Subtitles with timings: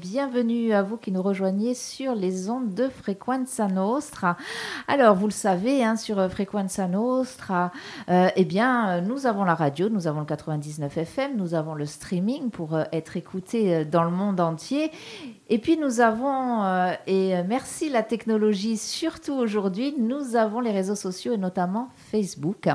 [0.00, 4.36] Bienvenue à vous qui nous rejoignez sur les ondes de Frequenza Nostra.
[4.86, 7.72] Alors, vous le savez, hein, sur Frequenza Nostra,
[8.08, 11.84] euh, eh bien, nous avons la radio, nous avons le 99 FM, nous avons le
[11.84, 14.92] streaming pour euh, être écouté euh, dans le monde entier.
[15.50, 20.94] Et puis, nous avons, euh, et merci la technologie, surtout aujourd'hui, nous avons les réseaux
[20.94, 22.68] sociaux et notamment Facebook.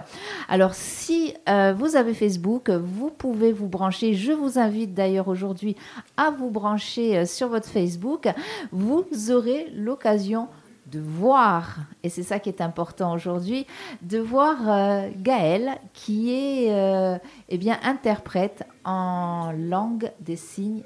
[0.50, 4.14] Alors, si euh, vous avez Facebook, vous pouvez vous brancher.
[4.14, 5.76] Je vous invite d'ailleurs aujourd'hui
[6.18, 8.28] à vous brancher euh, sur votre Facebook.
[8.72, 10.48] Vous aurez l'occasion
[10.92, 13.66] de voir, et c'est ça qui est important aujourd'hui,
[14.02, 20.84] de voir euh, Gaël qui est eh bien, interprète en langue des signes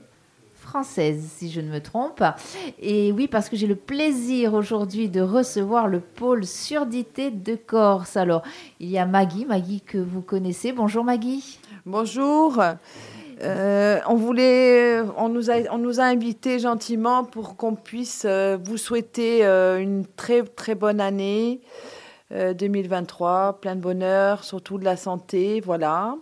[0.78, 2.24] française, si je ne me trompe.
[2.80, 8.16] Et oui, parce que j'ai le plaisir aujourd'hui de recevoir le pôle surdité de Corse.
[8.16, 8.44] Alors,
[8.80, 10.74] il y a Maggie, Maggie que vous connaissez.
[10.74, 11.58] Bonjour Maggie.
[11.88, 12.62] Bonjour.
[13.42, 18.60] Euh, on voulait, on nous a, on nous a invités gentiment pour qu'on puisse euh,
[18.64, 21.60] vous souhaiter euh, une très très bonne année
[22.34, 26.18] euh, 2023, plein de bonheur, surtout de la santé, voilà.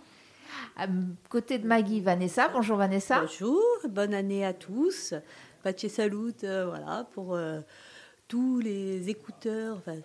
[0.78, 0.86] À
[1.30, 2.48] côté de Maggie, Vanessa.
[2.52, 3.20] Bonjour Vanessa.
[3.20, 5.14] Bonjour, bonne année à tous.
[5.62, 7.60] Pace salut, euh, voilà, pour euh,
[8.28, 9.76] tous les écouteurs.
[9.78, 9.96] enfin,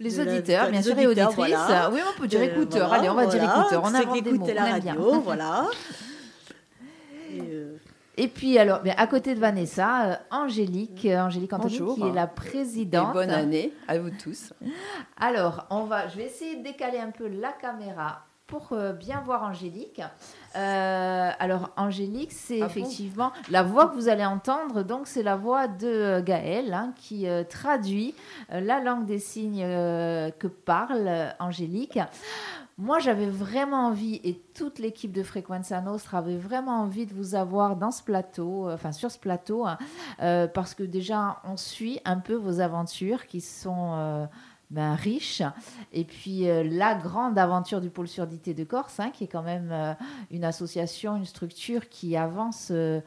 [0.00, 1.54] Les la- auditeurs, de- bien les sûr, et auditeurs, auditrices.
[1.56, 1.90] voilà.
[1.90, 2.88] Oui, on peut dire Euh, écouteurs.
[2.88, 3.82] voilà, Allez, on va dire écouteurs.
[3.84, 4.92] On écoutent On la bien.
[4.94, 5.66] radio, voilà.
[7.30, 7.76] Et, euh,
[8.16, 11.96] Et puis, alors, bien, à côté de Vanessa, euh, Angélique, euh, Angélique Anthony, Bonjour.
[11.96, 13.12] qui est la Et présidente.
[13.12, 14.52] bonne année à vous tous.
[15.18, 19.20] Alors, on va, je vais essayer de décaler un peu la caméra pour euh, bien
[19.20, 20.02] voir Angélique.
[20.56, 24.82] Euh, alors, Angélique, c'est Ah bon effectivement la voix que vous allez entendre.
[24.82, 28.14] Donc, c'est la voix de euh, Gaël hein, qui euh, traduit
[28.52, 31.98] euh, la langue des signes que parle Angélique.
[32.76, 37.36] Moi, j'avais vraiment envie, et toute l'équipe de Frequenza Nostra avait vraiment envie de vous
[37.36, 39.78] avoir dans ce plateau, enfin sur ce plateau, hein,
[40.54, 44.26] parce que déjà, on suit un peu vos aventures qui sont
[44.74, 45.42] ben, riches.
[45.92, 49.42] Et puis, euh, la grande aventure du pôle surdité de Corse, hein, qui est quand
[49.42, 49.94] même euh,
[50.30, 52.68] une association, une structure qui avance.
[52.70, 53.00] euh,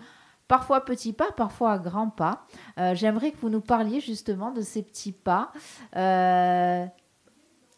[0.48, 2.46] Parfois à petits pas, parfois à grands pas.
[2.94, 5.52] J'aimerais que vous nous parliez justement de ces petits pas.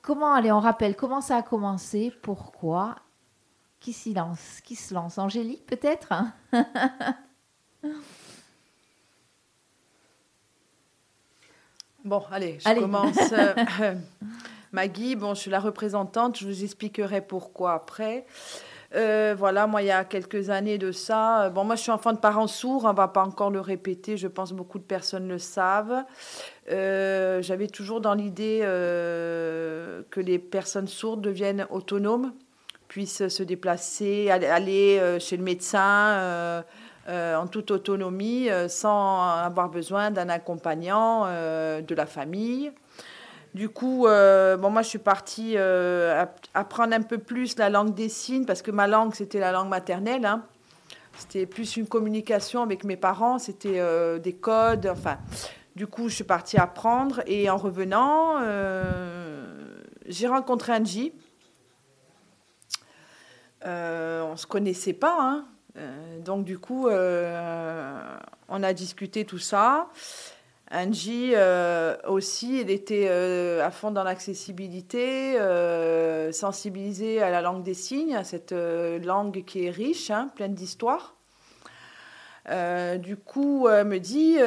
[0.03, 2.95] Comment, allez, on rappelle, comment ça a commencé Pourquoi
[3.79, 5.17] Qui s'y lance Qui se lance?
[5.17, 6.13] Angélique, peut-être
[12.05, 12.81] Bon, allez, je Allez.
[12.81, 13.17] commence.
[13.81, 13.93] Euh,
[14.71, 18.25] Maggie, bon, je suis la représentante, je vous expliquerai pourquoi après.
[18.95, 21.91] Euh, voilà, moi, il y a quelques années de ça, euh, bon, moi, je suis
[21.91, 25.27] enfant de parents sourds, on va pas encore le répéter, je pense beaucoup de personnes
[25.27, 26.03] le savent.
[26.71, 32.33] Euh, J'avais toujours dans l'idée que les personnes sourdes deviennent autonomes,
[32.87, 36.63] puissent se déplacer, aller, aller, chez le médecin.
[37.09, 42.71] Euh, en toute autonomie, euh, sans avoir besoin d'un accompagnant euh, de la famille.
[43.53, 48.07] Du coup, bon, moi, je suis partie app- apprendre un peu plus la langue des
[48.07, 50.25] signes, parce que ma langue, c'était la langue maternelle.
[50.25, 50.43] hein.
[51.17, 53.81] C'était plus une communication avec mes parents, c'était
[54.19, 55.17] des codes, enfin.
[55.75, 58.39] Du coup, je suis partie apprendre, et en revenant,
[60.05, 61.11] j'ai rencontré Angie.
[63.65, 65.45] Euh, on ne se connaissait pas, hein.
[65.77, 69.89] Euh, donc du coup, euh, on a discuté tout ça.
[70.71, 77.63] Angie euh, aussi, elle était euh, à fond dans l'accessibilité, euh, sensibilisée à la langue
[77.63, 81.15] des signes, à cette langue qui est riche, hein, pleine d'histoire.
[82.99, 84.37] Du coup, elle me dit,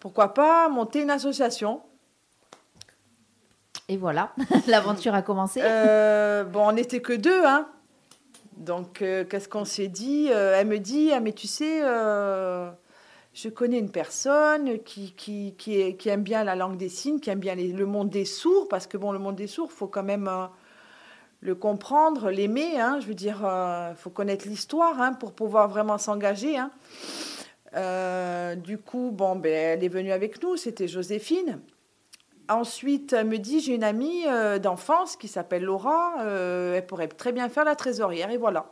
[0.00, 1.80] pourquoi pas monter une association
[3.88, 4.32] Et voilà,
[4.66, 5.60] l'aventure a commencé.
[5.60, 7.68] Bon, on n'était que deux, hein.
[8.60, 12.70] Donc, euh, qu'est-ce qu'on s'est dit Euh, Elle me dit, ah, mais tu sais, euh,
[13.32, 15.54] je connais une personne qui,
[16.06, 18.98] aime bien la langue des signes, qui aime bien le monde des sourds, parce que,
[18.98, 20.30] bon, le monde des sourds, il faut quand même
[21.40, 22.98] le comprendre, l'aimer, hein.
[23.00, 26.70] Je veux dire, il faut connaître l'histoire hein, pour pouvoir vraiment s'engager, hein.
[28.56, 31.60] Du coup, bon, ben, elle est venue avec nous, c'était Joséphine.
[32.50, 37.08] Ensuite, elle me dit, j'ai une amie euh, d'enfance qui s'appelle Laura, euh, elle pourrait
[37.08, 38.66] très bien faire la trésorière, et voilà.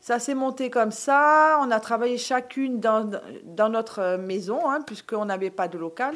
[0.00, 3.10] Ça s'est monté comme ça, on a travaillé chacune dans,
[3.44, 6.14] dans notre euh, maison, hein, puisqu'on n'avait pas de local.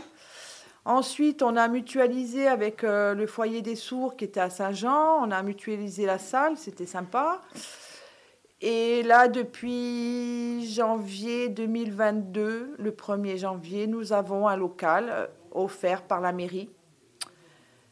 [0.84, 5.30] Ensuite, on a mutualisé avec euh, le foyer des sourds qui était à Saint-Jean, on
[5.30, 7.40] a mutualisé la salle, c'était sympa.
[8.60, 16.20] Et là, depuis janvier 2022, le 1er janvier, nous avons un local euh, offert par
[16.20, 16.70] la mairie.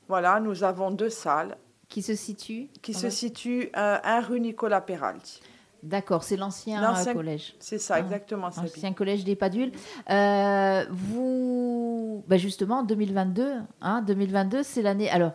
[0.08, 1.56] Voilà, nous avons deux salles
[1.88, 5.40] Qui se situe qui se situent euh, un rue Nicolas Peralti.
[5.82, 7.54] D'accord, c'est l'ancien L'ancien- collège.
[7.58, 8.50] C'est ça, Ah, exactement.
[8.50, 8.70] Sabine.
[8.76, 9.72] Ancien collège des Padules.
[10.10, 15.08] Euh, vous, bah justement, 2022, hein, 2022, c'est l'année.
[15.08, 15.32] Alors,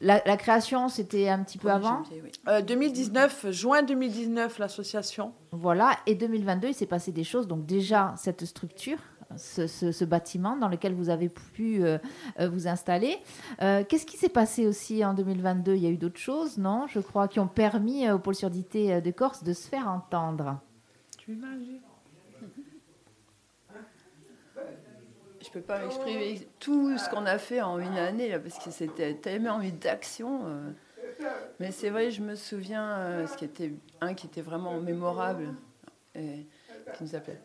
[0.00, 2.32] la, la création, c'était un petit peu avant, janvier, oui.
[2.48, 5.32] Euh, 2019, juin 2019, l'association.
[5.52, 5.92] voilà.
[6.06, 7.46] Et 2022, il s'est passé des choses.
[7.46, 8.98] Donc déjà, cette structure,
[9.36, 11.98] ce, ce- ce bâtiment dans lequel vous avez pu euh,
[12.40, 13.16] euh, vous installer.
[13.62, 16.86] Euh, Qu'est-ce qui s'est passé aussi en 2022 Il y a eu d'autres choses, non?
[16.88, 20.60] Je crois, qui ont permis au pôle surdité de Corse de se faire entendre.
[21.18, 21.80] Tu imagines?
[25.40, 28.70] Je peux pas m'exprimer tout ce qu'on a fait en une année, là, parce que
[28.70, 30.42] c'était tellement eu d'action.
[30.46, 30.70] euh.
[31.60, 35.54] Mais c'est vrai, je me souviens, ce qui était un qui était vraiment mémorable,
[36.14, 36.46] et
[36.96, 37.40] qui nous appelait.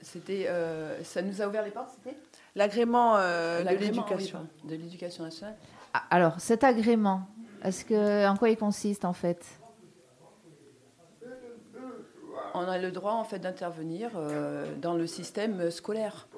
[0.00, 2.16] C'était, euh, ça nous a ouvert les portes, c'était
[2.54, 4.38] L'agrément euh, de oui, l'éducation.
[4.38, 5.56] pardon, de l'éducation nationale.
[5.92, 7.22] Ah, Alors, cet agrément,
[7.62, 9.44] est-ce que, en quoi il consiste en fait?
[12.54, 16.28] On a le droit en fait d'intervenir euh, dans le système scolaire.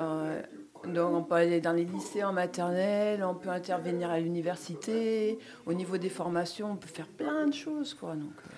[0.00, 0.42] Euh,
[0.84, 5.72] donc on peut aller dans les lycées en maternelle, on peut intervenir à l'université, au
[5.74, 8.14] niveau des formations, on peut faire plein de choses quoi.
[8.14, 8.54] Donc, euh,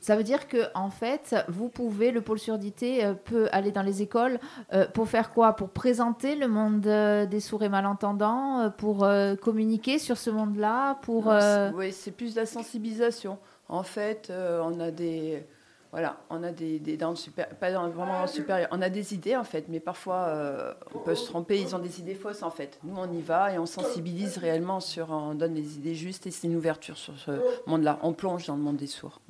[0.00, 3.82] Ça veut dire que en fait, vous pouvez, le pôle surdité euh, peut aller dans
[3.82, 4.38] les écoles
[4.72, 5.54] euh, pour faire quoi?
[5.54, 9.06] Pour présenter le monde euh, des sourds et malentendants, pour
[9.42, 11.32] communiquer sur ce monde-là, pour
[11.74, 13.38] oui, c'est plus de la sensibilisation.
[13.68, 15.44] En fait, on a des
[15.92, 18.68] voilà, on a des, des dans le super, pas dans, vraiment dans le supérieur.
[18.70, 21.60] On a des idées en fait, mais parfois euh, on peut se tromper.
[21.60, 22.78] Ils ont des idées fausses en fait.
[22.84, 26.30] Nous, on y va et on sensibilise réellement sur, on donne les idées justes et
[26.30, 27.32] c'est une ouverture sur ce
[27.66, 27.98] monde-là.
[28.02, 29.20] On plonge dans le monde des sourds.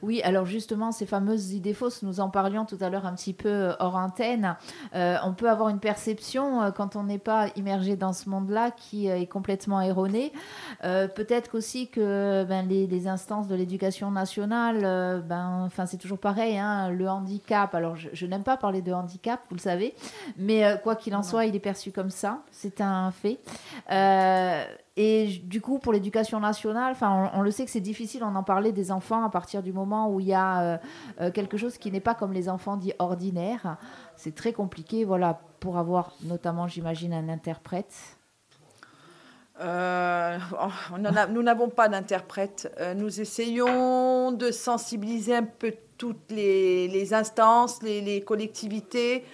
[0.00, 3.34] Oui, alors justement, ces fameuses idées fausses, nous en parlions tout à l'heure un petit
[3.34, 4.56] peu euh, hors antenne.
[4.94, 9.08] Euh, on peut avoir une perception, quand on n'est pas immergé dans ce monde-là, qui
[9.08, 10.32] est complètement erronée.
[10.84, 16.18] Euh, Peut-être aussi que ben, les, les instances de l'éducation nationale, ben, enfin, c'est toujours
[16.20, 17.74] pareil, hein, le handicap.
[17.74, 19.92] Alors, je, je n'aime pas parler de handicap, vous le savez,
[20.36, 22.42] mais euh, quoi qu'il en soit, il est perçu comme ça.
[22.52, 23.40] C'est un fait.
[23.90, 24.64] Euh,
[24.96, 28.42] et du coup, pour l'éducation nationale, enfin, on, on le sait que c'est difficile d'en
[28.44, 30.80] parler des enfants à partir du moment où il y a
[31.20, 33.76] euh, quelque chose qui n'est pas comme les enfants dits ordinaires.
[34.14, 37.94] C'est très compliqué, voilà, pour avoir notamment, j'imagine, un interprète.
[39.58, 40.38] Euh,
[40.92, 42.70] on en a- nous n'avons pas d'interprète.
[42.94, 49.24] Nous essayons de sensibiliser un peu toutes les, les instances, les, les collectivités.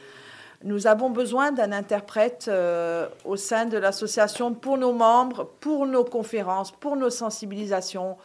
[0.64, 6.05] Nous avons besoin d'un interprète euh, au sein de l'association pour nos membres, pour nos
[6.05, 8.17] conférences, pour nos sensibilisations.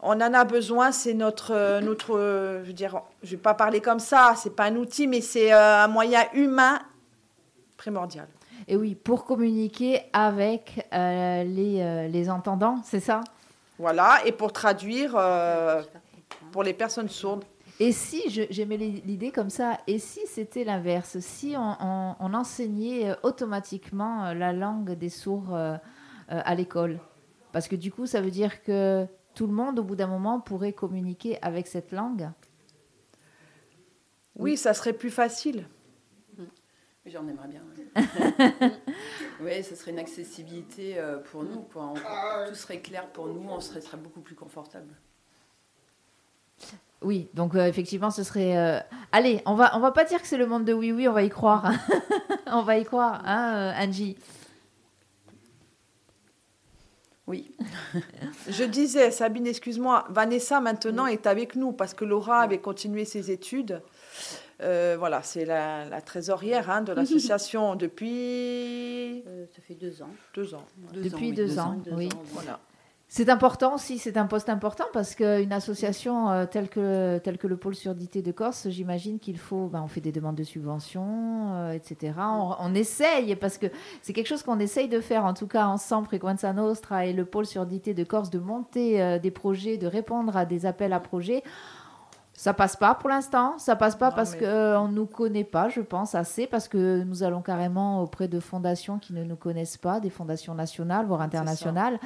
[0.00, 3.54] On en a besoin, c'est notre, euh, notre, euh, je veux dire, je vais pas
[3.54, 6.80] parler comme ça, c'est pas un outil, mais c'est un moyen humain
[7.76, 8.26] primordial.
[8.66, 13.20] Et oui, pour communiquer avec euh, les, euh, les entendants, c'est ça?
[13.78, 15.82] Voilà, et pour traduire euh,
[16.52, 17.44] pour les personnes sourdes.
[17.82, 22.14] Et si, je- j'aimais l'i- l'idée comme ça, et si c'était l'inverse Si on, on-
[22.20, 25.76] on enseignait euh, automatiquement euh, la langue des sourds euh,
[26.28, 27.00] à l'école?
[27.52, 30.40] Parce que du coup, ça veut dire que tout le monde, au bout d'un moment,
[30.40, 32.28] pourrait communiquer avec cette langue?
[34.36, 35.66] Oui, ça serait plus facile.
[36.38, 36.46] Oui,
[37.06, 37.62] J'en aimerais bien.
[39.40, 41.62] oui, ce serait une accessibilité pour nous.
[41.62, 41.94] Quoi.
[41.94, 44.94] On- tout serait clair pour nous, on serait, serait beaucoup plus confortable.
[47.02, 48.56] Oui, donc euh, effectivement, ce serait.
[48.58, 48.78] euh,
[49.12, 51.12] Allez, on va, on va pas dire que c'est le monde de oui, oui, on
[51.12, 51.70] va y croire.
[52.46, 54.16] on va y croire, hein, euh, Angie
[57.26, 57.54] Oui,
[58.48, 63.30] Je disais, Sabine, excuse-moi, Vanessa maintenant est avec nous parce que Laura avait continué ses
[63.30, 63.80] études.
[64.60, 70.10] Euh, voilà, c'est la, la trésorière hein, de l'association depuis Euh, ça fait deux ans.
[70.34, 70.66] deux ans.
[70.92, 72.08] deux Depuis oui, deux ans, oui.
[72.32, 72.58] Voilà.
[73.12, 77.48] C'est important aussi, c'est un poste important parce qu'une association euh, telle, que, telle que
[77.48, 81.54] le pôle surdité de Corse, j'imagine qu'il faut, ben, on fait des demandes de subventions,
[81.54, 82.12] euh, etc.
[82.18, 83.66] On, on essaye, parce que
[84.00, 87.24] c'est quelque chose qu'on essaye de faire, en tout cas ensemble, Frequenza Nostra et le
[87.24, 91.00] pôle surdité de Corse, de monter euh, des projets, de répondre à des appels à
[91.00, 91.42] projets.
[92.40, 95.44] Ça passe pas pour l'instant, ça passe pas Non, parce mais- qu'on ne nous connaît
[95.44, 99.36] pas, je pense, assez, parce que nous allons carrément auprès de fondations qui ne nous
[99.36, 101.98] connaissent pas, des fondations nationales, voire internationales.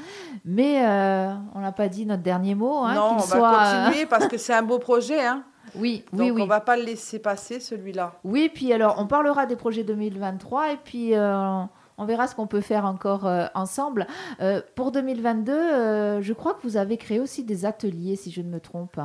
[0.44, 2.78] Mais euh, on n'a pas dit notre dernier mot.
[2.78, 5.24] Hein, non, on soit, va continuer parce que c'est un beau projet.
[5.24, 5.44] Hein.
[5.76, 6.42] euh, Oui, Donc oui, oui.
[6.42, 8.14] on va pas le laisser passer celui-là.
[8.24, 11.60] Oui, puis alors, on parlera des projets 2023 et puis euh,
[11.96, 14.08] on verra ce qu'on peut faire encore euh, ensemble.
[14.40, 18.40] Euh, pour 2022, euh, je crois que vous avez créé aussi des ateliers, si je
[18.40, 18.98] ne me trompe.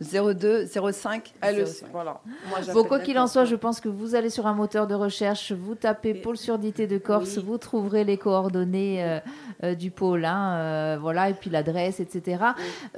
[0.00, 1.72] 02 05 Elle le 05.
[1.72, 2.20] sait, voilà.
[2.48, 4.94] Moi, Bon, quoi qu'il en soit, je pense que vous allez sur un moteur de
[4.94, 7.44] recherche, vous tapez pôle surdité de Corse, Oui.
[7.46, 9.20] vous trouverez les coordonnées euh,
[9.64, 12.44] euh, du pôle, hein, euh, voilà, et puis l'adresse, etc.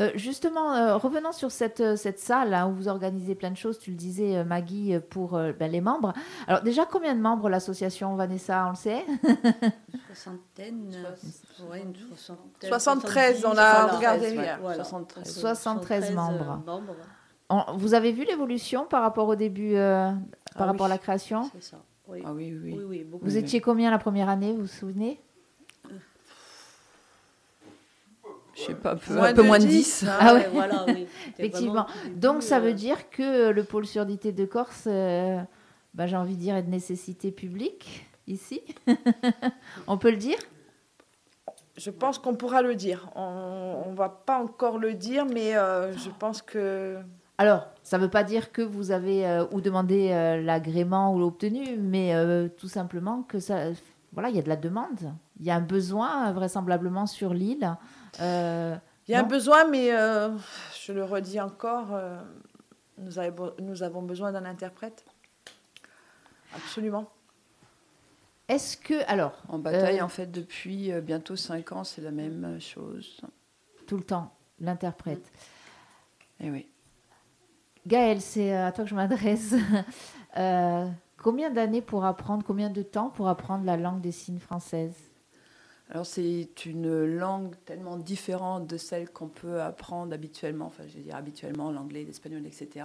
[0.00, 3.78] Euh, justement, euh, revenons sur cette, cette salle hein, où vous organisez plein de choses,
[3.78, 6.12] tu le disais, euh, Maggie, pour euh, ben, les membres.
[6.46, 9.04] Alors, déjà, combien de membres l'association, Vanessa, on le sait?
[10.14, 10.92] Soixantaine.
[11.70, 12.68] ouais, une soixantaine.
[12.70, 14.34] 73, on a regardé ouais.
[14.34, 14.58] hier.
[14.60, 14.84] Voilà.
[14.84, 15.40] 73.
[15.40, 16.62] 73 euh, membres.
[16.66, 16.93] membres.
[17.50, 20.10] On- Vous avez vu l'évolution par rapport au début, euh,
[20.54, 21.50] par Ah rapport à la création?
[21.52, 21.78] C'est ça.
[22.08, 22.22] Oui.
[22.24, 22.74] Ah oui, oui.
[22.76, 23.24] oui, oui, beaucoup.
[23.24, 25.20] Vous étiez combien la première année, vous vous souvenez?
[28.54, 29.70] Je sais pas, peu- Moins un peu de moins de 10,
[30.00, 30.04] 10.
[30.08, 30.16] hein.
[30.20, 30.48] Ah ouais.
[30.52, 31.06] voilà, oui.
[31.38, 31.86] Effectivement.
[32.14, 35.40] Donc ça euh, veut dire que le pôle surdité de Corse, euh,
[35.92, 38.62] bah, j'ai envie de dire, est de nécessité publique ici.
[39.88, 40.38] On peut le dire?
[41.76, 43.10] Je pense qu'on pourra le dire.
[43.16, 46.98] On ne va pas encore le dire, mais euh, je pense que.
[47.38, 51.18] Alors, ça ne veut pas dire que vous avez euh, ou demandé euh, l'agrément ou
[51.18, 53.70] l'obtenu, mais euh, tout simplement que ça,
[54.12, 57.76] voilà, il y a de la demande, il y a un besoin vraisemblablement sur l'île.
[58.20, 58.76] Euh,
[59.08, 60.28] Il y a un besoin, mais euh,
[60.80, 62.22] je le redis encore, euh,
[62.98, 65.04] nous, avons, nous avons besoin d'un interprète.
[66.54, 67.10] Absolument.
[68.48, 72.60] Est-ce que, alors, En bataille, Euh, en fait, depuis bientôt 5 ans, c'est la même
[72.60, 73.20] chose.
[73.88, 75.32] tout le temps, l'interprète.
[76.40, 76.68] Et oui.
[77.86, 79.54] Gaël, c'est à toi que je m'adresse.
[80.36, 84.96] Euh, combien d'années pour apprendre, combien de temps pour apprendre la langue des signes française
[85.90, 91.04] Alors, c'est une langue tellement différente de celle qu'on peut apprendre habituellement, enfin, je veux
[91.04, 92.84] dire habituellement, l'anglais, l'espagnol, etc.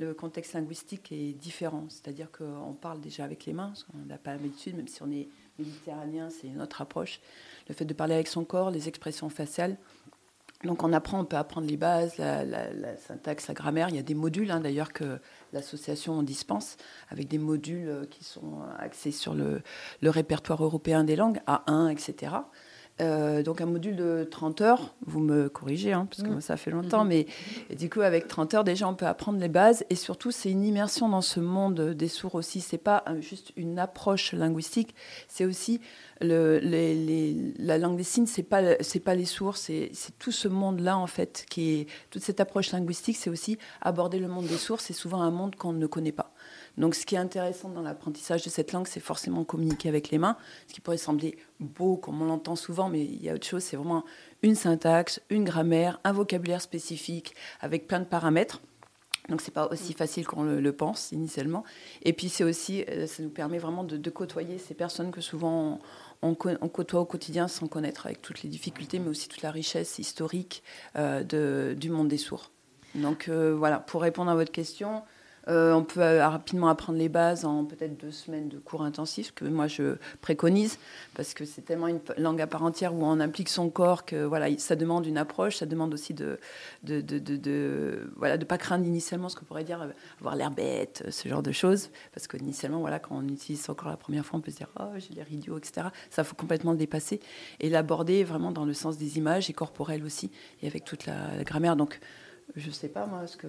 [0.00, 4.32] Le contexte linguistique est différent, c'est-à-dire qu'on parle déjà avec les mains, qu'on n'a pas
[4.32, 5.28] l'habitude, même si on est
[5.60, 7.20] méditerranéen, c'est une autre approche.
[7.68, 9.76] Le fait de parler avec son corps, les expressions faciales.
[10.64, 12.44] Donc on apprend, on peut apprendre les bases, la,
[12.98, 13.88] syntaxe, la grammaire.
[13.88, 15.18] Il y a des modules hein, d'ailleurs que
[15.52, 16.76] l'association en dispense,
[17.08, 19.62] avec des modules euh, qui sont axés sur le
[20.02, 22.32] répertoire européen des langues, A1, etc.
[23.00, 26.32] Euh, donc un module de 30 heures, vous me corrigez, hein, parce que Mm.
[26.32, 27.26] moi ça fait longtemps, mais
[27.70, 30.50] et du coup avec 30 heures déjà on peut apprendre les bases et surtout c'est
[30.50, 32.60] une immersion dans ce monde des sourds aussi.
[32.60, 34.94] C'est pas euh, juste une approche linguistique,
[35.28, 35.80] c'est aussi
[36.20, 40.18] le, les- les- la langue des signes, c'est pas c'est pas les sourds, c'est c'est
[40.18, 44.18] tout ce monde là en fait qui est toute cette approche linguistique, c'est aussi aborder
[44.18, 44.80] le monde des sourds.
[44.82, 46.29] C'est souvent un monde qu'on ne connaît pas.
[46.78, 50.18] Donc, ce qui est intéressant dans l'apprentissage de cette langue, c'est forcément communiquer avec les
[50.18, 50.36] mains,
[50.68, 53.62] ce qui pourrait sembler beau, comme on l'entend souvent, mais il y a autre chose.
[53.62, 54.04] C'est vraiment
[54.42, 58.60] une syntaxe, une grammaire, un vocabulaire spécifique avec plein de paramètres.
[59.28, 61.64] Donc, c'est pas aussi facile qu'on le, pense initialement.
[62.02, 65.78] Et puis, c'est aussi, euh, ça nous permet vraiment de, côtoyer ces personnes que souvent
[66.22, 69.98] on, côtoie au quotidien sans connaître, avec toutes les difficultés, mais aussi toute la richesse
[69.98, 70.62] historique
[70.96, 72.50] euh, du monde des sourds.
[72.94, 75.02] Donc, euh, voilà, pour répondre à votre question,
[75.48, 79.32] Euh, on peut euh, rapidement apprendre les bases en peut-être deux semaines de cours intensifs,
[79.34, 80.78] que moi je préconise,
[81.14, 84.24] parce que c'est tellement une langue à part entière où on implique son corps que
[84.24, 86.38] voilà, ça demande une approche, ça demande aussi de
[86.82, 89.86] de, de, voilà, de pas craindre initialement ce qu'on pourrait dire
[90.20, 93.88] avoir l'air bête, ce genre de choses, parce que initialement, voilà, quand on utilise encore
[93.88, 95.88] la première fois, on peut se dire oh j'ai l'air idiot, etc.
[96.10, 97.20] Ça faut complètement le dépasser
[97.60, 100.30] et l'aborder vraiment dans le sens des images et corporelles aussi,
[100.62, 101.76] et avec toute la, la grammaire.
[101.76, 101.98] Donc
[102.56, 103.46] je ne sais pas, moi, ce que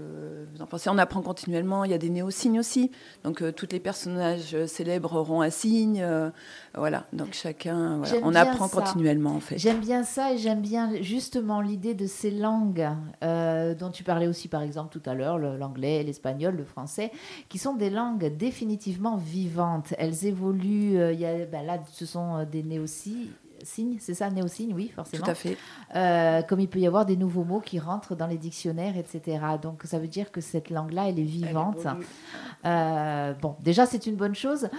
[0.54, 0.90] vous en pensez.
[0.90, 1.84] On apprend continuellement.
[1.84, 2.92] Il y a des néo-signes aussi.
[3.24, 6.02] Donc, euh, tous les personnages célèbres auront un signe.
[6.02, 6.30] Euh,
[6.76, 7.06] voilà.
[7.14, 8.02] Donc, chacun.
[8.24, 9.58] On apprend continuellement, en fait.
[9.58, 12.88] J'aime bien ça et j'aime bien justement l'idée de ces langues
[13.24, 17.12] euh, dont tu parlais aussi, par exemple, tout à l'heure l'anglais, l'espagnol, le français,
[17.50, 19.94] qui sont des langues définitivement vivantes.
[19.98, 21.12] Elles évoluent.
[21.14, 23.30] Il y a, ben là, ce sont des néo-signes
[23.66, 25.24] signe, c'est ça, néo-signe, oui, forcément.
[25.24, 25.58] Tout à fait.
[25.96, 29.40] Euh, comme il peut y avoir des nouveaux mots qui rentrent dans les dictionnaires, etc.
[29.62, 31.86] Donc ça veut dire que cette langue-là, elle est vivante.
[32.66, 34.70] Euh, bon, déjà, c'est une bonne chose.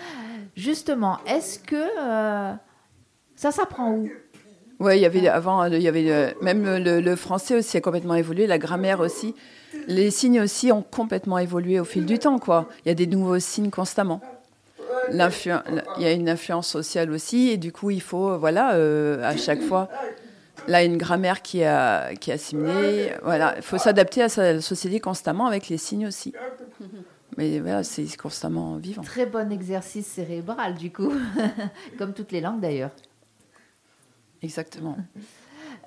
[0.57, 2.55] Justement, est-ce que euh,
[3.35, 4.11] ça s'apprend où?
[4.81, 8.47] Oui, il y avait avant, il y avait même le, français aussi a complètement évolué,
[8.47, 9.35] la grammaire aussi.
[9.87, 12.69] Les signes aussi ont complètement évolué au fil du temps, quoi.
[12.85, 14.21] Il y a des nouveaux signes constamment
[15.13, 19.37] il y a une influence sociale aussi, et du coup, il faut, voilà, euh, à
[19.37, 19.89] chaque fois,
[20.69, 23.13] là, une grammaire qui, a, qui est assimilée.
[23.23, 26.33] Voilà, il faut s'adapter à sa société constamment avec les signes aussi.
[27.37, 29.03] Mais voilà, c'est constamment vivant.
[29.03, 31.13] Très bon exercice cérébral, du coup,
[31.99, 32.91] comme toutes les langues d'ailleurs.
[34.43, 34.97] Exactement.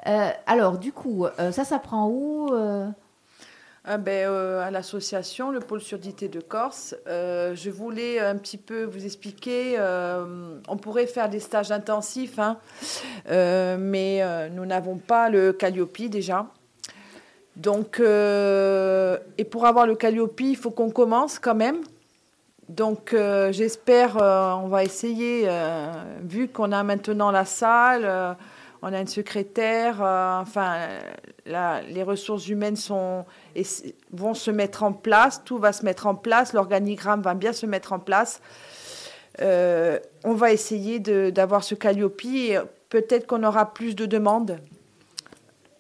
[0.08, 2.50] Euh, alors, du coup, euh, ça s'apprend où
[3.88, 6.96] ah ben, euh, à l'association, le pôle surdité de Corse.
[7.08, 12.40] Euh, je voulais un petit peu vous expliquer, euh, on pourrait faire des stages intensifs,
[12.40, 12.58] hein,
[13.30, 16.48] mais nous n'avons pas le Calliope déjà.
[17.58, 21.78] Donc, et pour avoir le Calliope, il faut qu'on commence quand même.
[22.68, 23.16] Donc,
[23.52, 25.48] j'espère, on va essayer,
[26.24, 28.36] vu qu'on a maintenant la salle
[28.88, 30.76] on a une secrétaire, enfin,
[31.48, 33.26] les ressources humaines sont,
[33.56, 33.64] et
[34.12, 37.66] vont se mettre en place, tout va se mettre en place, l'organigramme va bien se
[37.66, 38.42] mettre en place.
[39.42, 44.60] Euh, on va essayer d'avoir ce Calliope et peut-être qu'on aura plus de demandes.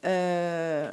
[0.03, 0.91] Euh,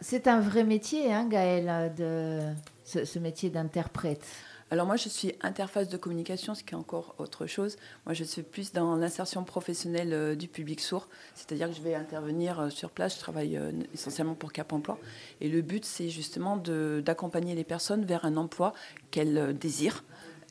[0.00, 2.40] c'est un, vrai métier, hein, Gaëlle, de,
[2.84, 4.24] ce métier d'interprète.
[4.72, 7.76] Alors moi, je suis interface de communication, ce qui est encore autre chose.
[8.06, 11.94] Moi, je suis plus dans l'insertion professionnelle euh, du public sourd, c'est-à-dire que je vais
[11.94, 13.16] intervenir euh, sur place.
[13.16, 14.98] Je travaille euh, essentiellement pour Cap Emploi.
[15.42, 18.72] Et le but, c'est justement d'accompagner les personnes vers un emploi
[19.10, 20.04] qu'elles désirent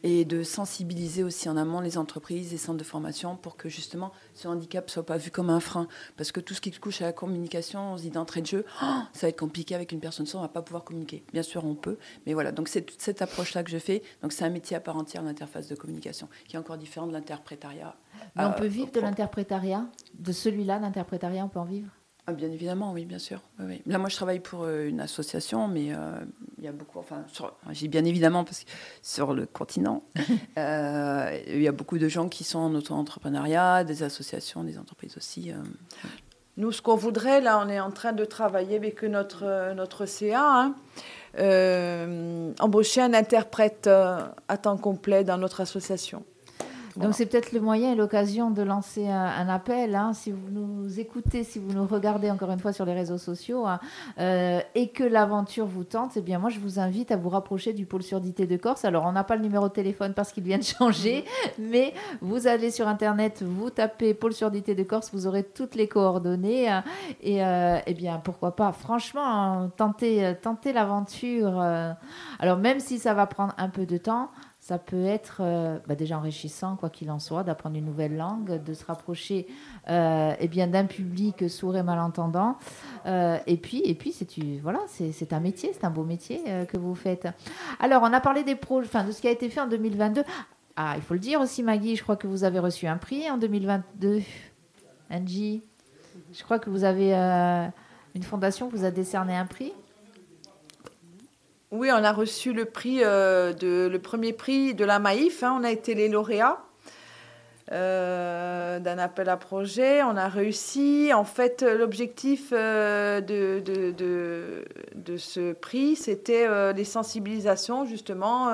[0.03, 4.11] et de sensibiliser aussi en amont les entreprises et centres de formation pour que justement
[4.33, 5.87] ce handicap ne soit pas vu comme un frein.
[6.17, 8.65] Parce que tout ce qui touche à la communication, on se dit d'entrée de jeu,
[8.81, 11.23] oh, ça va être compliqué avec une personne sans, on ne va pas pouvoir communiquer.
[11.31, 12.51] Bien sûr, on peut, mais voilà.
[12.51, 14.01] Donc c'est toute cette approche-là que je fais.
[14.21, 17.13] Donc c'est un métier à part entière, l'interface de communication, qui est encore différent de
[17.13, 17.95] l'interprétariat.
[18.35, 19.87] Mais on peut vivre de l'interprétariat
[20.17, 21.89] De celui-là, l'interprétariat, on peut en vivre?
[22.31, 23.41] Ah, bien évidemment, oui, bien sûr.
[23.85, 26.15] Là, moi, je travaille pour euh, une association, mais euh,
[26.57, 27.25] il y a beaucoup, enfin,
[27.71, 28.69] j'ai bien évidemment parce que
[29.01, 30.03] sur le continent,
[30.57, 35.17] euh, il y a beaucoup de gens qui sont en auto-entrepreneuriat, des associations, des entreprises
[35.17, 35.51] aussi.
[36.57, 40.73] Nous, ce qu'on voudrait, là, on est en train de travailler avec notre, notre CA,
[41.37, 46.23] hein, embaucher un interprète à temps complet dans notre association.
[46.97, 49.95] Donc c'est peut-être le moyen et l'occasion de lancer un, appel.
[49.95, 53.17] Hein, si vous nous écoutez, si vous nous regardez encore une fois sur les réseaux
[53.17, 53.79] sociaux hein,
[54.19, 57.73] euh, et que l'aventure vous tente, eh bien moi je vous invite à vous rapprocher
[57.73, 58.85] du pôle surdité de Corse.
[58.85, 61.25] Alors on n'a pas le numéro de téléphone parce qu'il vient de changer,
[61.59, 65.87] mais vous allez sur internet, vous tapez pôle surdité de Corse, vous aurez toutes les
[65.87, 66.83] coordonnées hein,
[67.21, 68.71] et euh, eh bien pourquoi pas.
[68.71, 71.59] Franchement, tentez, tentez l'aventure.
[71.61, 71.91] Euh.
[72.39, 74.29] alors même si ça va prendre un peu de temps
[74.61, 78.63] ça peut être euh, bah, déjà enrichissant, quoi qu'il en soit, d'apprendre une nouvelle langue,
[78.63, 79.47] de se rapprocher
[79.89, 82.57] euh, eh bien d'un public sourd et malentendant.
[83.07, 84.27] Euh, et puis, et puis c'est
[84.61, 84.81] voilà,
[85.31, 87.27] un métier, c'est un beau métier que vous faites.
[87.79, 90.23] Alors, on a parlé des projets, enfin de ce qui a été fait en 2022.
[90.75, 91.95] Ah, il faut le dire aussi, Maggie.
[91.95, 94.21] Je crois que vous avez reçu un prix en 2022.
[95.09, 95.63] Angie,
[96.31, 97.13] je crois que vous avez
[98.13, 99.73] une fondation vous a décerné un prix.
[101.71, 105.41] Oui, on a reçu le prix euh, de le premier prix de la Maïf.
[105.41, 105.57] Hein.
[105.57, 106.59] on a été les lauréats
[107.71, 110.03] euh, d'un appel à projet.
[110.03, 111.11] On a réussi.
[111.13, 113.61] En fait, l'objectif euh, de,
[114.93, 118.51] de, ce prix, c'était les sensibilisations justement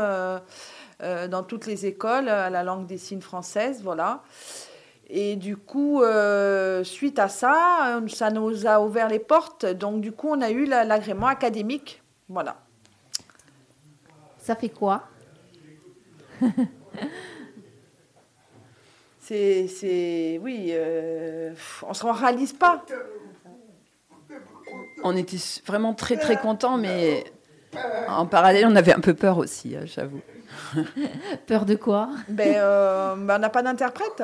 [0.99, 3.81] dans toutes les écoles à la langue des signes française.
[3.83, 4.21] Voilà.
[5.09, 6.03] Et du coup,
[6.83, 9.65] suite à ça, ça nous a ouvert les portes.
[9.65, 12.03] Donc, du coup, on a eu l'agrément académique.
[12.29, 12.66] Voilà.
[14.47, 15.03] Ça fait quoi?
[19.19, 21.53] C'est, c'est, oui, euh,
[21.85, 22.85] on se réalise pas.
[25.03, 27.25] On était vraiment très très contents, mais
[28.07, 30.21] en parallèle, on avait un peu peur aussi, hein, j'avoue.
[31.45, 32.11] Peur de quoi?
[32.29, 34.23] Ben, euh, ben, on n'a pas d'interprète.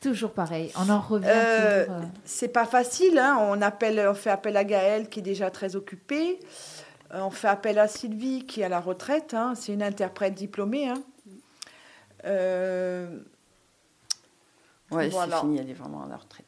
[0.00, 1.96] Toujours pareil, on en revient Euh, toujours.
[2.00, 3.20] euh, C'est pas facile.
[3.20, 3.38] hein.
[3.40, 6.40] On appelle, on fait appel à Gaëlle qui est déjà très occupée.
[7.12, 9.34] Euh, On fait appel à Sylvie qui est à la retraite.
[9.34, 9.54] hein.
[9.54, 10.88] C'est une interprète diplômée.
[10.88, 11.02] hein.
[12.24, 13.18] Euh,
[14.90, 15.36] Ouais, Voilà.
[15.36, 16.44] c'est fini, elle est vraiment à la retraite.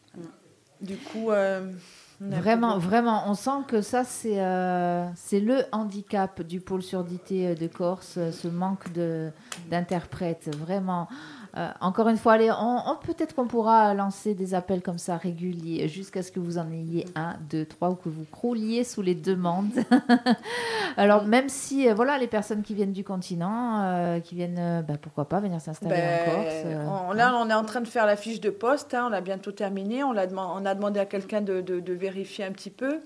[0.81, 1.72] du coup, euh,
[2.20, 7.66] Vraiment, vraiment, on sent que ça, c'est euh, c'est le handicap du pôle surdité de
[7.66, 9.31] Corse, ce manque de-
[9.70, 10.55] d'interprètes.
[10.57, 11.09] Vraiment.
[11.57, 15.17] Euh, encore une fois, allez, on, on- peut-être qu'on pourra lancer des appels comme ça
[15.17, 19.03] réguliers jusqu'à ce que vous en ayez un, deux, trois ou que vous crouliez sous
[19.03, 19.71] les demandes.
[20.97, 24.95] Alors, même si, euh, voilà, les personnes qui viennent du continent, euh, qui viennent, bah,
[25.01, 26.55] pourquoi pas, venir s'installer Ben, en Corse.
[26.64, 28.93] euh, on, là, on est en train de faire la fiche de poste.
[28.95, 30.03] hein, on a bientôt terminé.
[30.03, 33.01] On, l'a deman- on a demandé à quelqu'un de, de- de vérifier un petit peu.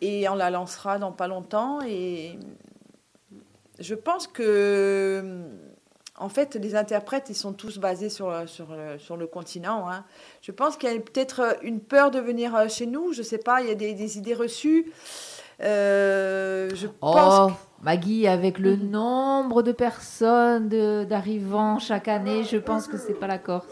[0.00, 1.78] Et on la lancera dans pas longtemps.
[1.86, 2.36] Et
[3.78, 5.44] je pense que,
[6.16, 9.88] en fait, les interprètes, ils sont tous basés sur, le- sur, le- sur le continent.
[9.90, 10.04] hein.
[10.42, 13.12] Je pense qu'il y a peut-être une peur de venir euh, chez nous.
[13.12, 14.92] Je sais pas, il y a des, des idées reçues.
[15.60, 20.68] Euh, je pense Oh, Maggie, avec le nombre de personnes
[21.04, 23.66] d'arrivants chaque année, je pense que c'est pas la Corse.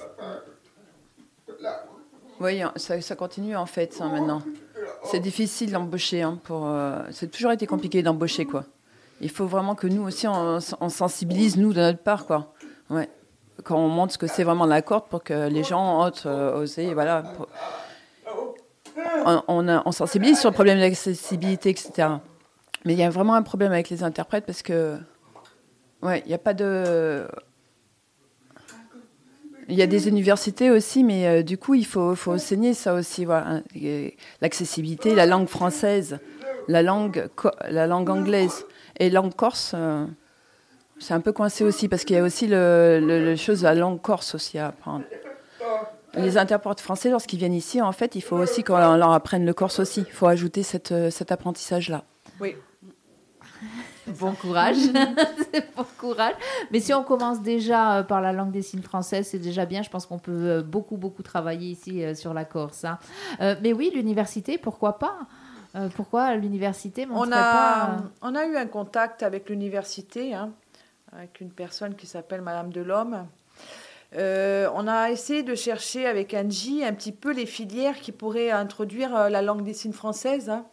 [2.41, 4.43] Oui, ça, ça continue en fait hein, maintenant.
[5.05, 6.23] C'est difficile d'embaucher.
[6.23, 8.65] Hein, pour, euh, c'est toujours été compliqué d'embaucher quoi.
[9.23, 12.53] Il faut vraiment que nous aussi on, sensibilise nous de notre part quoi.
[12.91, 13.09] Ouais.
[13.63, 16.61] Quand on montre ce que c'est vraiment la corde pour que les gens osent, euh,
[16.61, 17.23] oser, voilà.
[19.47, 22.09] On, sensibilise sur le problème d'accessibilité, etc.
[22.85, 24.97] Mais il y a vraiment un problème avec les interprètes parce que,
[26.03, 27.29] ouais, il n'y a pas de.
[29.69, 32.95] Il y a des universités aussi, mais euh, du coup, il faut, faut enseigner ça
[32.95, 33.25] aussi.
[33.31, 33.63] Hein.
[34.41, 36.19] L'accessibilité, la langue française,
[36.67, 37.29] la langue,
[37.69, 38.65] la langue anglaise
[39.07, 40.07] et langue corse, euh,
[40.99, 43.65] c'est un peu coincé aussi parce qu'il y a aussi le, le, le chose de
[43.65, 45.05] la langue corse aussi à apprendre.
[46.15, 49.55] Les interprètes français, lorsqu'ils viennent ici, en fait, il faut aussi qu'on leur apprenne le
[49.55, 50.01] corse aussi.
[50.07, 52.05] Il faut ajouter cette, euh, cet apprentissage-là.
[52.41, 52.55] oui.
[54.19, 54.77] Bon courage.
[55.77, 56.35] Bon courage.
[56.73, 59.83] Mais si on commence déjà euh, par la langue des signes française, c'est déjà bien.
[59.83, 62.85] Je pense qu'on peut beaucoup, beaucoup travailler ici sur la Corse.
[62.85, 62.99] hein.
[63.41, 65.15] Euh, mais oui, l'université, pourquoi pas?
[65.75, 70.35] Euh, Pourquoi l'université On montrerait a, pas euh, on a eu un contact avec l'université,
[70.35, 70.53] hein,
[71.13, 73.27] avec une personne qui s'appelle Madame Delhomme.
[74.15, 78.51] Euh, on a essayé de chercher avec Angie un petit peu les filières qui pourraient
[78.51, 80.67] introduire la langue des signes française hein,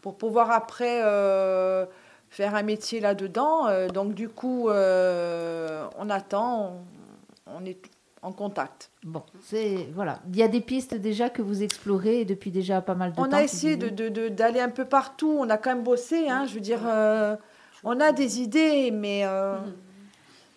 [0.00, 1.86] pour pouvoir après euh,
[2.28, 3.86] faire un métier là-dedans.
[3.88, 6.82] Donc du coup, on attend,
[7.46, 7.78] on, on est
[8.22, 8.90] en contact.
[9.04, 10.20] Bon, c'est voilà.
[10.30, 13.26] Il y a des pistes déjà que vous explorez depuis déjà pas mal de temps.
[13.28, 14.10] On a essayé de- disais.
[14.10, 15.34] de- de- d'aller un peu partout.
[15.38, 16.28] On a quand même bossé.
[16.28, 17.36] Hein, je veux dire, euh,
[17.84, 19.56] on a des idées, mais euh,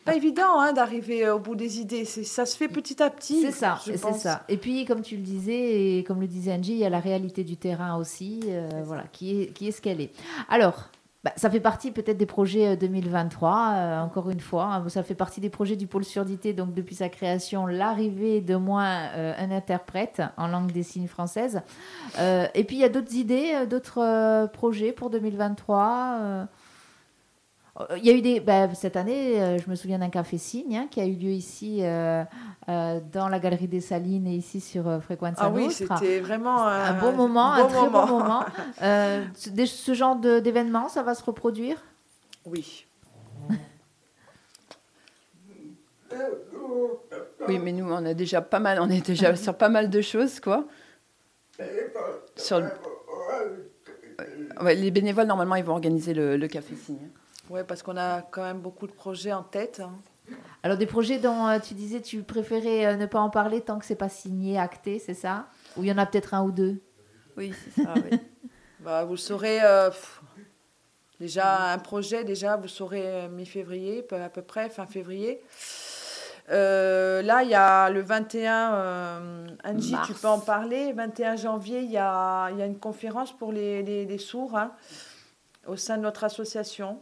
[0.06, 2.06] pas évident hein, d'arriver au bout des idées.
[2.06, 3.42] C'est- Ça se fait petit à petit.
[3.42, 4.44] C'est ça, c'est ça.
[4.48, 7.00] Et puis, comme tu le disais, et comme le disait Angie, il y a la
[7.00, 10.12] réalité du terrain aussi, euh, voilà, qui est, qui est ce qu'elle est.
[10.50, 10.90] Alors,
[11.26, 14.66] bah, ça fait partie peut-être des projets euh, 2023, euh, encore une fois.
[14.66, 18.56] hein, ça fait partie des projets du pôle surdité, donc depuis sa création, l'arrivée de
[18.56, 21.64] moins euh, un interprète en langue des signes française.
[22.20, 26.46] Euh, et puis, il y a d'autres idées, euh, d'autres euh, projets pour 2023.
[27.80, 28.40] Euh, il y a eu des.
[28.40, 31.32] bah, cette année, euh, je me souviens d'un café signe hein, qui a eu lieu
[31.32, 32.24] ici euh,
[32.70, 36.66] euh, dans la Galerie des Salines et ici sur euh, Frequenza Ah oui, c'était vraiment
[36.66, 38.44] un bon moment, un bon très bon moment.
[38.82, 41.84] Euh, ce, ce genre de- d'événement, ça va se reproduire?
[42.46, 42.86] Oui.
[47.48, 50.02] Oui, mais nous, on a déjà pas mal, on est déjà sur pas mal de
[50.02, 50.66] choses, quoi.
[52.36, 52.70] Sur le-
[54.62, 57.10] Ouais, les bénévoles, normalement, ils vont organiser le, le café signe.
[57.50, 59.80] Ouais, parce qu'on a quand même beaucoup de projets en tête.
[59.80, 59.94] hein.
[60.64, 63.78] Alors, des projets dont euh, tu disais tu préférais euh, ne pas en parler tant
[63.78, 65.48] que c'est pas signé, acté, c'est ça?
[65.78, 66.82] Ou il y en a peut-être un ou deux?
[67.38, 67.94] Oui, c'est ça.
[68.10, 68.18] oui.
[68.80, 69.64] Bah, vous le saurez.
[69.64, 70.22] euh, pff,
[71.20, 75.42] déjà, un projet, déjà, vous le saurez mi-février, à peu près, fin février.
[76.52, 80.08] Euh, là, il y a le 21, euh, Angie, Mars.
[80.08, 80.94] tu peux en parler?
[80.94, 84.72] 21 janvier, il y a, y a une conférence pour les, les- les sourds hein,
[85.66, 87.00] au sein de notre association.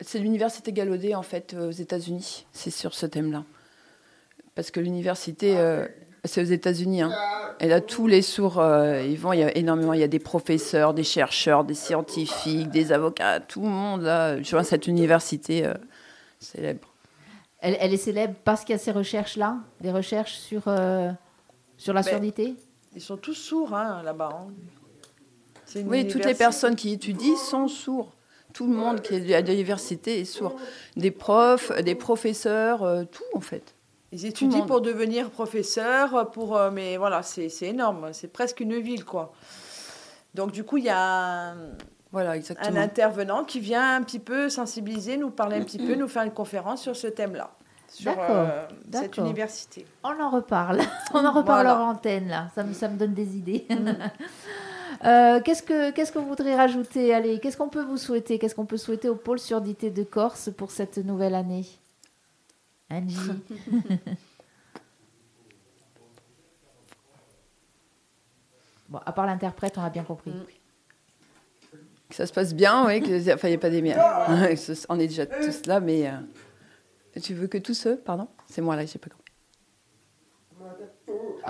[0.00, 2.46] C'est l'université Gallaudet, en fait, euh, aux États-Unis.
[2.52, 3.44] C'est sur ce thème-là.
[4.58, 5.86] Parce que l'université, euh,
[6.24, 7.02] C'est aux États-Unis.
[7.02, 7.12] Hein.
[7.60, 9.32] Et là, tous les sourds, euh, ils vont.
[9.32, 9.92] Il y a énormément.
[9.92, 14.42] Il y a des professeurs, des chercheurs, des scientifiques, des avocats, tout le monde là.
[14.42, 15.74] Je vois cette université euh,
[16.40, 16.92] célèbre.
[17.60, 20.62] Elle, elle, est célèbre parce qu'il y a ces recherches-là, des recherches sur,
[21.76, 22.56] sur la ben, surdité?
[22.96, 24.42] Ils sont tous sourds hein, là-bas.
[24.42, 25.82] Hein.
[25.86, 28.12] Oui, toutes les personnes qui étudient sont sourds.
[28.52, 30.56] Tout le monde qui est à l'université est sourd.
[30.96, 33.74] Des profs, des professeurs, tout en fait.
[34.10, 38.08] Ils étudient pour devenir professeurs, pour, euh, mais voilà, c'est énorme.
[38.12, 39.32] C'est presque une ville, quoi.
[40.34, 41.56] Donc, du coup, il y a un,
[42.10, 46.08] voilà, un intervenant qui vient un petit peu sensibiliser, nous parler un petit peu, nous
[46.08, 47.50] faire une conférence sur ce thème-là,
[47.88, 49.84] sur euh, cette université.
[50.02, 50.80] On en reparle.
[51.12, 52.48] On en reparle en antenne, là.
[52.54, 53.66] Ça me, ça me donne des idées.
[53.68, 53.90] Mm.
[55.04, 57.14] Euh, qu'est-ce, que, qu'est-ce que vous voudriez rajouter?
[57.14, 58.38] Allez, qu'est-ce qu'on peut vous souhaiter?
[58.38, 61.66] Qu'est-ce qu'on peut souhaiter au pôle surdité de Corse pour cette nouvelle année?
[62.90, 63.16] Angie.
[68.88, 70.32] bon, à part l'interprète, on a bien compris.
[72.08, 73.00] Que ça se passe bien, oui.
[73.00, 73.98] Que, enfin, il n'y a pas des miens.
[74.88, 76.08] on est déjà tous là, mais.
[76.08, 76.12] Euh,
[77.22, 78.28] tu veux que tous ceux Pardon?
[78.48, 79.27] C'est moi là, j'ai pas compris.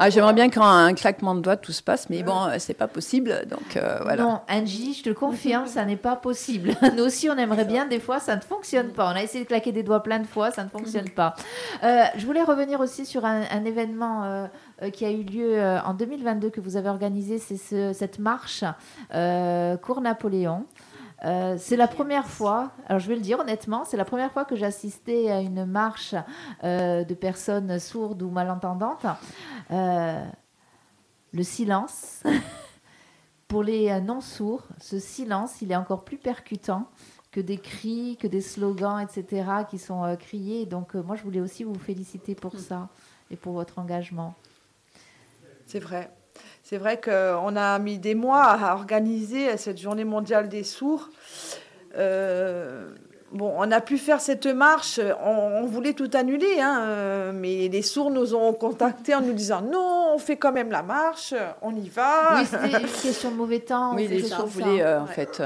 [0.00, 2.74] Ah, j'aimerais bien qu'en un claquement de doigts tout se passe, mais bon, euh, c'est
[2.74, 4.22] pas possible, donc euh, voilà.
[4.22, 6.76] Non, Angie, je te confirme, ça n'est pas possible.
[6.96, 9.10] Nous aussi, on aimerait bien, des fois, ça ne fonctionne pas.
[9.12, 11.34] On a essayé de claquer des doigts plein de fois, ça ne fonctionne pas.
[11.82, 14.48] Euh, je voulais revenir aussi sur un, événement
[14.92, 18.62] qui a eu lieu en 2022 que vous avez organisé, c'est cette marche
[19.10, 20.64] Cours Napoléon.
[21.24, 24.44] Euh, c'est la première fois, alors je vais le dire honnêtement, c'est la première fois
[24.44, 26.14] que j'assistais à une marche
[26.62, 29.06] euh, de personnes sourdes ou malentendantes.
[29.72, 30.24] Euh,
[31.32, 32.22] le silence,
[33.48, 36.88] pour les non-sourds, ce silence, il est encore plus percutant
[37.32, 40.66] que des cris, que des slogans, etc., qui sont criés.
[40.66, 42.58] Donc moi, je voulais aussi vous féliciter pour mm.
[42.58, 42.88] ça
[43.30, 44.34] et pour votre engagement.
[45.66, 46.10] C'est vrai.
[46.68, 51.08] C'est vrai qu'on a mis des mois à organiser cette journée mondiale des sourds.
[51.96, 52.90] Euh,
[53.32, 57.80] bon, on a pu faire cette marche, on, voulait tout annuler, hein, euh, mais les
[57.80, 61.74] sourds nous ont contactés en nous disant non, on fait quand même la marche, on
[61.74, 62.36] y va.
[62.36, 63.94] Oui, c'était une question de mauvais temps.
[63.94, 65.42] Oui, les sourds voulaient, euh, en fait,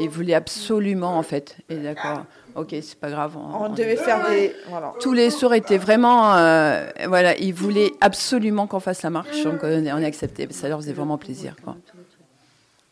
[0.00, 2.24] ils voulaient absolument, en fait, et d'accord
[2.56, 3.36] ok, c'est pas grave.
[3.36, 4.54] On, devait faire des.
[5.00, 6.34] Tous les sourds étaient vraiment.
[6.36, 10.48] Euh, voilà, ils voulaient absolument qu'on fasse la marche, donc on, a accepté.
[10.50, 11.56] Ça leur faisait vraiment plaisir.
[11.62, 11.76] Quoi.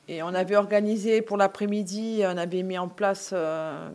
[0.09, 3.88] Et on avait organisé pour l'après-midi, on avait mis en place euh,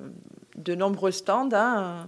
[0.55, 1.49] de nombreux stands.
[1.53, 2.07] Hein,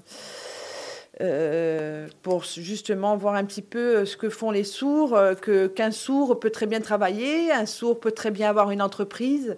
[1.20, 6.40] euh, pour justement voir un petit peu ce que font les sourds, que qu'un sourd
[6.40, 9.56] peut très bien travailler, un sourd peut très bien avoir une entreprise,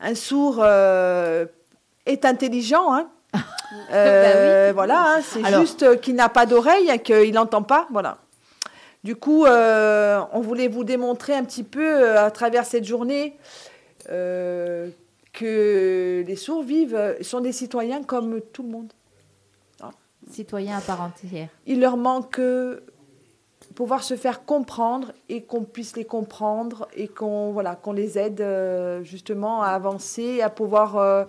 [0.00, 0.64] un sourd
[2.06, 3.08] est intelligent, hein,
[3.90, 7.86] euh, bah voilà, hein, c'est juste qu'il n'a pas d'oreille et qu'il n'entend pas.
[7.90, 8.18] Voilà.
[9.04, 13.36] Du coup, euh, on voulait vous démontrer un petit peu euh, à travers cette journée
[14.06, 18.92] que les sourds vivent, sont des citoyens comme tout le monde.
[20.30, 21.48] Citoyens à part entière.
[21.66, 22.40] Il leur manque
[23.74, 28.44] pouvoir se faire comprendre et qu'on puisse les comprendre et qu'on voilà, qu'on les aide
[29.02, 31.26] justement à avancer, à pouvoir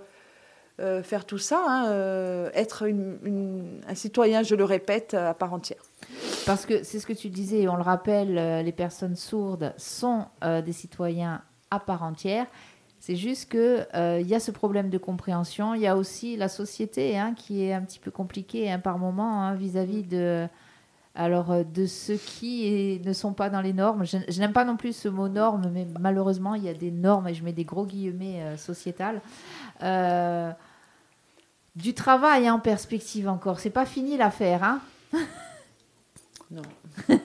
[0.79, 5.81] euh, faire tout ça, hein, euh, être un citoyen, je le répète, à part entière.
[6.47, 10.25] Parce que c'est ce que tu disais, on le rappelle, euh, les personnes sourdes sont
[10.41, 12.47] des citoyens à part entière.
[12.99, 15.75] C'est juste qu'il il y a ce problème de compréhension.
[15.75, 18.97] Il y a aussi la société hein, qui est un petit peu compliquée hein, par
[18.97, 20.47] moment vis-à-vis de,
[21.15, 24.03] alors, de ceux qui ne sont pas dans les normes.
[24.05, 27.27] Je, n'aime pas non plus ce mot norme, mais malheureusement, il y a des normes,
[27.27, 29.21] et je mets des gros guillemets sociétales.
[29.83, 30.51] Euh,
[31.75, 33.59] du travail en perspective encore.
[33.59, 34.81] C'est pas fini l'affaire, hein?
[36.51, 36.61] Non.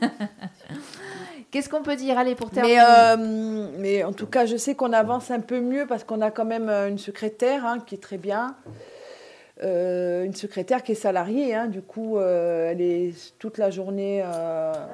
[1.50, 2.18] Qu'est-ce qu'on peut dire?
[2.18, 2.76] Allez, pour terminer.
[2.76, 6.20] Mais, euh, mais, en tout cas, je sais qu'on avance un peu mieux parce qu'on
[6.20, 8.56] a quand même euh, une secrétaire hein, qui est très bien.
[9.62, 14.88] Une secrétaire qui est salariée, hein, du coup, elle est toute la journée à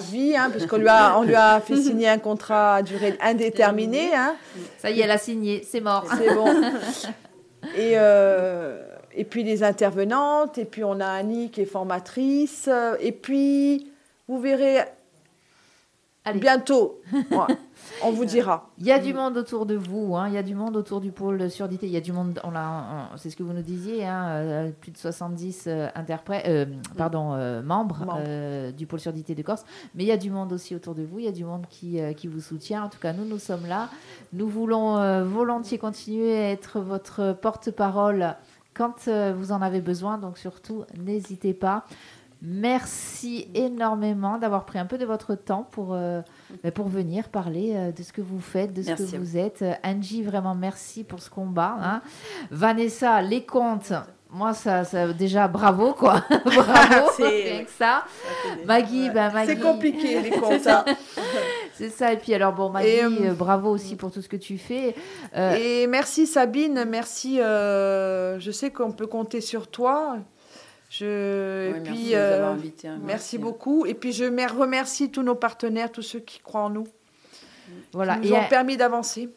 [0.00, 3.16] vie, hein, parce qu'on lui, a, on lui a fait signer un contrat à durée
[3.20, 4.14] indéterminée.
[4.14, 4.36] Hein.
[4.78, 6.06] Ça y est, elle a signé, c'est mort.
[6.16, 6.46] C'est bon.
[7.76, 8.82] Et, euh,
[9.14, 12.68] et puis les intervenantes, et puis on a Annie qui est formatrice,
[13.00, 13.90] et puis
[14.28, 14.80] vous verrez
[16.32, 17.00] bientôt.
[18.02, 18.70] On vous dira.
[18.78, 20.28] Il y a du monde autour de vous, hein.
[20.28, 22.52] il y a du monde autour du pôle surdité, il y a du monde, on
[23.16, 27.36] c'est ce que vous nous disiez, hein, euh, plus de 70 euh, interprètes, euh, pardon,
[27.62, 28.18] membres
[28.72, 31.18] du pôle surdité de Corse, mais il y a du monde aussi autour de vous,
[31.18, 32.84] il y a du monde qui, qui vous soutient.
[32.84, 33.90] En tout cas, nous, nous sommes là.
[34.32, 38.36] Nous voulons volontiers continuer à être votre porte-parole
[38.72, 41.84] quand vous en avez besoin, donc surtout, n'hésitez pas.
[42.46, 46.20] Merci énormément d'avoir pris un peu de votre temps pour, euh,
[46.62, 49.36] bah, pour venir parler euh, de ce que vous faites, de ce Merci que vous
[49.36, 49.62] êtes.
[49.62, 51.76] Euh, Angie, vraiment merci pour ce combat.
[51.82, 52.02] hein.
[52.50, 53.92] Vanessa, les comptes.
[54.30, 56.22] Moi, ça, ça déjà bravo quoi.
[56.44, 58.04] bravo, C'est- rien que ça.
[58.66, 59.52] Maggie, ben Maggie.
[59.52, 60.66] C'est compliqué, les comptes.
[60.66, 60.84] hein.
[61.74, 62.12] C'est ça.
[62.12, 64.94] Et puis alors bon, Maggie, Et, bravo aussi pour tout ce que tu fais.
[65.36, 67.40] Euh, Et merci Sabine, merci.
[67.40, 70.16] euh, je sais qu'on peut compter sur toi.
[70.98, 72.98] Je, Ouais, et merci puis, euh, hein.
[73.02, 73.86] merci beaucoup.
[73.86, 76.86] Et puis je mer- remercie tous nos partenaires, tous ceux qui croient en nous,
[77.92, 78.16] voilà.
[78.16, 79.28] qui nous Et, ont permis d'avancer.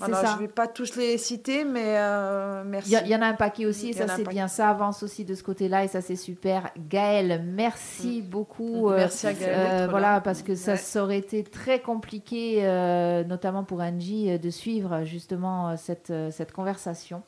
[0.00, 0.26] Voilà, ça.
[0.28, 2.94] je ne vais pas tous les citer, mais euh, merci.
[3.04, 5.34] Il y, en a un paquet aussi, et ça c'est bien, ça avance aussi de
[5.34, 6.70] ce côté-là et ça c'est super.
[6.88, 8.90] Gaëlle, merci beaucoup.
[8.90, 10.20] euh, Merci à Gaëlle euh, d'être voilà, là.
[10.20, 10.76] parce que ça, Ouais.
[10.78, 17.24] ça aurait été très compliqué, euh, notamment pour Angie, de suivre justement cette, cette conversation.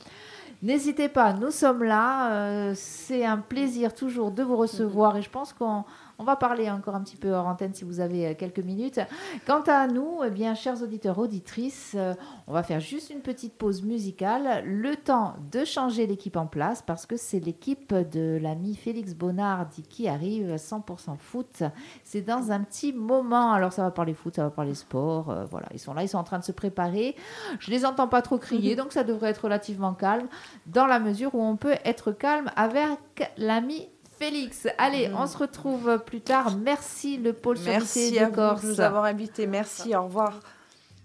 [0.62, 2.32] N'hésitez pas, nous sommes là.
[2.32, 5.84] euh, c'est un plaisir toujours de vous recevoir et je pense qu'on
[6.20, 9.00] on va parler encore un petit peu hors antenne si vous avez euh, quelques minutes.
[9.46, 12.14] Quant à nous, eh bien, chers auditeurs, auditrices, euh,
[12.46, 16.82] on va faire juste une petite pause musicale, le temps de changer l'équipe en place
[16.82, 21.62] parce que c'est l'équipe de l'ami Félix Bonnard qui arrive 100% foot.
[22.04, 23.52] C'est dans un petit moment.
[23.52, 25.30] Alors ça va parler foot, ça va parler sport.
[25.30, 27.16] euh, voilà, ils sont là, ils sont en train de se préparer.
[27.60, 30.28] Je les entends pas trop crier, donc ça devrait être relativement calme
[30.66, 33.88] dans la mesure où on peut être calme avec l'ami
[34.20, 34.68] Félix.
[34.76, 36.54] Allez, on se retrouve plus tard.
[36.58, 38.62] Merci le pôle Merci Sorité à de vous Corse.
[38.62, 39.46] de nous avoir invités.
[39.46, 40.40] Merci, au revoir.